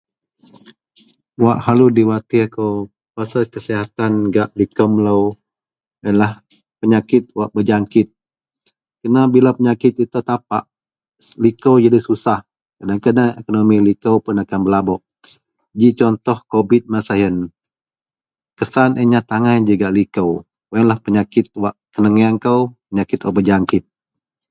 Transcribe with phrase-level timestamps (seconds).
[1.43, 2.69] wak selalu di watir kou
[3.15, 5.21] pasal kasihatan gak liko melou
[6.05, 6.31] ienlah
[6.81, 8.07] penyakit wak berjangkit
[9.01, 10.63] kena bila penyakit itou tapak,
[11.43, 12.39] liko pun jadi susah,
[12.79, 14.35] ien kena ekonomi likou pun
[14.65, 15.01] belabok
[15.79, 17.35] ji contoh covid masa ien,
[18.57, 20.25] kesan ien nyat angai ji gak liko,
[20.75, 22.59] ien penyakit wak kenengeang kou
[22.89, 23.83] penyakit wak berjangkit